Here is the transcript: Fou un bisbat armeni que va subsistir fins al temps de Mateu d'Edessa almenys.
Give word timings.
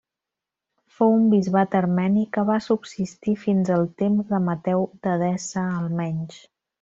Fou 0.99 1.11
un 1.17 1.25
bisbat 1.33 1.75
armeni 1.81 2.23
que 2.37 2.45
va 2.49 2.55
subsistir 2.69 3.35
fins 3.45 3.69
al 3.79 3.85
temps 4.03 4.25
de 4.31 4.39
Mateu 4.49 4.87
d'Edessa 5.05 5.67
almenys. 5.81 6.41